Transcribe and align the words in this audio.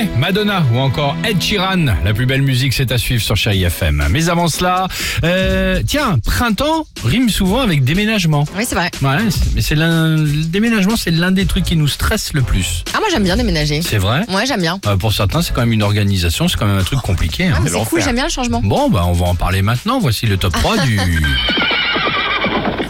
Coldplay, 0.00 0.08
Madonna 0.18 0.62
ou 0.72 0.78
encore 0.78 1.16
Ed 1.24 1.40
Sheeran. 1.42 1.86
La 2.04 2.14
plus 2.14 2.26
belle 2.26 2.42
musique, 2.42 2.72
c'est 2.72 2.90
à 2.92 2.98
suivre 2.98 3.22
sur 3.22 3.36
Chérie 3.36 3.64
FM. 3.64 4.06
Mais 4.10 4.28
avant 4.28 4.48
cela, 4.48 4.88
euh, 5.24 5.80
tiens, 5.86 6.18
printemps 6.24 6.86
rime 7.04 7.28
souvent 7.28 7.60
avec 7.60 7.84
déménagement. 7.84 8.44
Oui, 8.56 8.64
c'est 8.66 8.74
vrai. 8.74 8.90
Ouais, 9.02 9.18
mais 9.54 9.60
c'est 9.60 9.74
l'un, 9.74 10.16
le 10.16 10.44
déménagement, 10.44 10.96
c'est 10.96 11.10
l'un 11.10 11.30
des 11.32 11.46
trucs 11.46 11.64
qui 11.64 11.76
nous 11.76 11.88
stresse 11.88 12.32
le 12.32 12.42
plus. 12.42 12.84
Ah, 12.94 12.98
moi 13.00 13.08
j'aime 13.10 13.24
bien 13.24 13.36
déménager. 13.36 13.82
C'est 13.82 13.98
vrai? 13.98 14.24
Ouais, 14.28 14.46
j'aime 14.46 14.60
bien. 14.60 14.78
Euh, 14.86 14.96
Pour 14.96 15.12
certains, 15.12 15.42
c'est 15.42 15.52
quand 15.54 15.60
même 15.62 15.72
une 15.72 15.82
organisation, 15.82 16.48
c'est 16.48 16.56
quand 16.58 16.66
même 16.66 16.78
un 16.78 16.84
truc 16.84 17.00
compliqué. 17.00 17.46
hein. 17.46 17.54
Ah, 17.56 17.60
mais 17.62 17.70
c'est 17.70 17.84
cool, 17.84 18.02
j'aime 18.02 18.14
bien 18.16 18.24
le 18.24 18.30
changement. 18.30 18.60
Bon, 18.64 18.88
bah, 18.90 19.04
on 19.06 19.12
va 19.12 19.26
en 19.26 19.34
parler 19.34 19.62
maintenant. 19.62 19.98
Voici 20.00 20.26
le 20.26 20.36
top 20.36 20.52
3 20.54 20.78
du... 20.78 20.98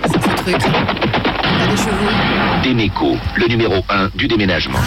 C'est 0.07 0.13
ce 0.23 0.37
truc. 0.37 0.57
Pas 0.59 1.67
des 1.67 1.77
chevaux. 1.77 2.63
Déméco, 2.63 3.17
le 3.37 3.47
numéro 3.49 3.83
1 3.89 4.11
du 4.15 4.29
déménagement. 4.29 4.79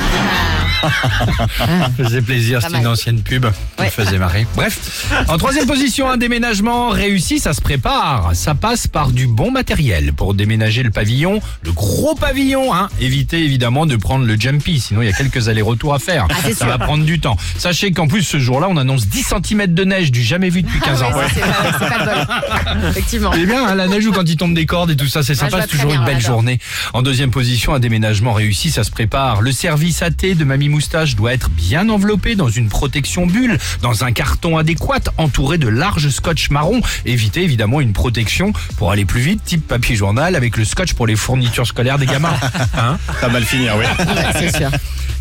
Ça 1.57 1.89
faisait 1.97 2.21
plaisir, 2.21 2.61
c'était 2.61 2.77
une 2.79 2.87
ancienne 2.87 3.21
pub 3.21 3.45
qui 3.45 3.81
me 3.81 3.83
Ouais. 3.83 3.89
faisait 3.89 4.17
marrer. 4.17 4.45
Bref, 4.55 5.11
en 5.27 5.37
troisième 5.37 5.65
position, 5.65 6.09
un 6.09 6.17
déménagement 6.17 6.89
réussi, 6.89 7.39
ça 7.39 7.53
se 7.53 7.61
prépare. 7.61 8.31
Ça 8.33 8.55
passe 8.55 8.87
par 8.87 9.11
du 9.11 9.27
bon 9.27 9.51
matériel 9.51 10.13
pour 10.13 10.33
déménager 10.33 10.83
le 10.83 10.89
pavillon, 10.91 11.41
le 11.63 11.71
gros 11.71 12.15
pavillon. 12.15 12.73
Hein. 12.73 12.89
Évitez 12.99 13.43
évidemment 13.43 13.85
de 13.85 13.95
prendre 13.95 14.25
le 14.25 14.39
jumpy, 14.39 14.79
sinon 14.79 15.01
il 15.01 15.05
y 15.05 15.09
a 15.09 15.13
quelques 15.13 15.49
allers-retours 15.49 15.93
à 15.93 15.99
faire. 15.99 16.27
Ah, 16.29 16.35
ça 16.49 16.53
sûr. 16.55 16.65
va 16.67 16.77
prendre 16.77 17.03
du 17.05 17.19
temps. 17.19 17.37
Sachez 17.57 17.91
qu'en 17.91 18.07
plus 18.07 18.23
ce 18.23 18.39
jour-là, 18.39 18.67
on 18.69 18.77
annonce 18.77 19.07
10 19.07 19.33
cm 19.43 19.73
de 19.73 19.83
neige 19.83 20.11
du 20.11 20.21
jamais 20.23 20.49
vu 20.49 20.61
depuis 20.63 20.79
15 20.79 21.03
ans. 21.03 21.09
Ah 21.13 21.17
ouais, 21.17 21.27
ça, 21.29 21.77
c'est 21.79 21.89
pas, 21.89 22.05
pas 22.05 22.73
bol. 22.75 22.83
Effectivement. 22.89 23.31
C'est 23.33 23.45
bien, 23.45 23.67
hein, 23.67 23.75
la 23.75 23.87
neige 23.87 24.05
ou 24.07 24.11
quand 24.11 24.27
il 24.27 24.37
tombe 24.37 24.53
des 24.53 24.65
cordes 24.65 24.91
et 24.91 24.95
tout 24.95 25.07
ça, 25.07 25.23
c'est 25.23 25.35
sympa, 25.35 25.61
c'est 25.61 25.67
toujours 25.67 25.93
une 25.93 26.05
belle 26.05 26.15
ouais, 26.15 26.21
journée. 26.21 26.59
En 26.93 27.01
deuxième 27.01 27.31
position, 27.31 27.73
un 27.73 27.79
déménagement 27.79 28.33
réussi, 28.33 28.71
ça 28.71 28.83
se 28.83 28.91
prépare. 28.91 29.41
Le 29.41 29.51
service 29.51 30.01
à 30.01 30.11
thé 30.11 30.35
de 30.35 30.43
Mamie 30.43 30.69
Moustache 30.73 31.15
doit 31.15 31.33
être 31.33 31.51
bien 31.51 31.87
enveloppé 31.89 32.33
dans 32.35 32.49
une 32.49 32.67
protection 32.67 33.27
bulle, 33.27 33.59
dans 33.83 34.03
un 34.03 34.11
carton 34.11 34.57
adéquat, 34.57 35.01
entouré 35.17 35.59
de 35.59 35.67
larges 35.67 36.09
scotch 36.09 36.49
marron. 36.49 36.81
Évitez 37.05 37.43
évidemment 37.43 37.79
une 37.79 37.93
protection 37.93 38.53
pour 38.77 38.89
aller 38.91 39.05
plus 39.05 39.21
vite, 39.21 39.43
type 39.43 39.67
papier 39.67 39.95
journal, 39.95 40.35
avec 40.35 40.57
le 40.57 40.65
scotch 40.65 40.93
pour 40.93 41.05
les 41.05 41.15
fournitures 41.15 41.67
scolaires 41.67 41.99
des 41.99 42.07
gamins. 42.07 42.33
Hein 42.75 42.97
Ça 43.19 43.27
va 43.27 43.33
mal 43.33 43.45
finir, 43.45 43.75
oui. 43.77 43.85
Ouais, 43.99 44.25
c'est 44.33 44.57
sûr. 44.57 44.71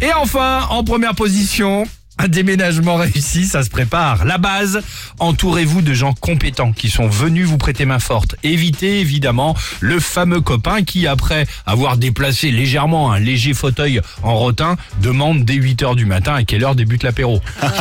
et 0.00 0.12
enfin, 0.14 0.66
en 0.70 0.82
première 0.84 1.14
position, 1.14 1.84
un 2.22 2.28
déménagement 2.28 2.96
réussi, 2.96 3.46
ça 3.46 3.64
se 3.64 3.70
prépare. 3.70 4.24
La 4.24 4.38
base, 4.38 4.80
entourez-vous 5.18 5.82
de 5.82 5.92
gens 5.92 6.12
compétents 6.12 6.72
qui 6.72 6.88
sont 6.88 7.08
venus 7.08 7.46
vous 7.46 7.58
prêter 7.58 7.84
main 7.84 7.98
forte. 7.98 8.36
Évitez 8.44 9.00
évidemment 9.00 9.56
le 9.80 9.98
fameux 9.98 10.40
copain 10.40 10.82
qui, 10.82 11.06
après 11.06 11.46
avoir 11.66 11.96
déplacé 11.96 12.50
légèrement 12.52 13.12
un 13.12 13.18
léger 13.18 13.54
fauteuil 13.54 14.00
en 14.22 14.36
rotin, 14.36 14.76
demande 15.00 15.44
dès 15.44 15.54
8 15.54 15.82
heures 15.82 15.96
du 15.96 16.06
matin 16.06 16.34
à 16.34 16.44
quelle 16.44 16.62
heure 16.64 16.76
débute 16.76 17.02
l'apéro. 17.02 17.40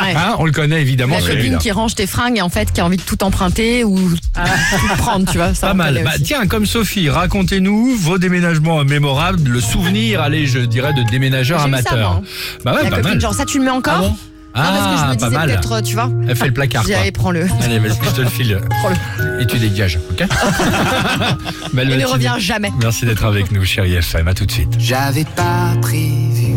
Ouais. 0.00 0.14
Hein, 0.14 0.36
on 0.38 0.44
le 0.46 0.52
connaît 0.52 0.80
évidemment. 0.80 1.16
La 1.16 1.34
copine 1.34 1.58
qui 1.58 1.70
range 1.70 1.94
tes 1.94 2.06
fringues 2.06 2.38
et 2.38 2.42
en 2.42 2.48
fait 2.48 2.72
qui 2.72 2.80
a 2.80 2.86
envie 2.86 2.96
de 2.96 3.02
tout 3.02 3.22
emprunter 3.22 3.84
ou 3.84 3.96
tout 3.98 4.96
prendre, 4.98 5.30
tu 5.30 5.36
vois. 5.36 5.54
Ça 5.54 5.68
Pas 5.68 5.74
mal. 5.74 6.00
Bah, 6.04 6.12
tiens, 6.22 6.46
comme 6.46 6.66
Sophie, 6.66 7.08
racontez-nous 7.08 7.96
vos 7.96 8.18
déménagements 8.18 8.84
mémorables, 8.84 9.48
le 9.48 9.60
souvenir, 9.60 10.20
allez, 10.22 10.46
je 10.46 10.58
dirais, 10.60 10.92
de 10.92 11.02
déménageurs 11.10 11.60
ça, 11.60 11.64
amateurs. 11.66 12.22
Bah 12.64 12.74
ouais, 12.74 12.84
la 12.84 12.90
pas 12.90 12.96
copine, 12.96 13.10
mal. 13.12 13.20
genre 13.20 13.34
ça 13.34 13.44
tu 13.44 13.58
le 13.58 13.64
mets 13.64 13.70
encore 13.70 13.94
Ah, 13.96 14.00
bon 14.00 14.16
Ah, 14.54 14.62
non, 14.62 14.64
parce 14.78 14.80
que 14.80 14.90
je 14.90 14.90
me 14.90 14.98
ah, 15.00 15.06
pas 15.08 15.14
disais 15.14 15.30
mal. 15.30 15.48
peut-être, 15.48 15.72
euh, 15.72 15.80
tu 15.82 15.94
vois. 15.94 16.10
Elle 16.28 16.36
fait 16.36 16.46
le 16.46 16.52
placard. 16.54 16.84
J'ai 16.84 16.92
quoi. 16.92 17.00
allez, 17.02 17.12
prends-le. 17.12 17.46
Allez, 17.62 17.78
vas-y, 17.78 17.98
je 18.04 18.10
te 18.10 18.20
le 18.20 18.28
file. 18.28 18.60
Et 19.40 19.46
tu 19.46 19.58
dégages, 19.58 19.98
ok 20.10 20.18
Belle 20.18 20.28
Il 21.72 21.76
ne 21.76 21.84
matinée. 21.84 22.04
revient 22.04 22.34
jamais. 22.38 22.70
Merci 22.80 23.06
d'être 23.06 23.24
avec 23.24 23.50
nous, 23.52 23.64
chérie 23.64 23.94
FM. 23.94 24.28
À 24.28 24.34
tout 24.34 24.46
de 24.46 24.52
suite. 24.52 24.68
J'avais 24.78 25.24
pas 25.24 25.72
prévu. 25.80 26.54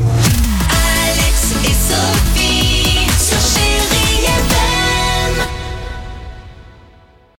Alex 0.69 1.53
et 1.63 1.67
Sophie. 1.67 2.32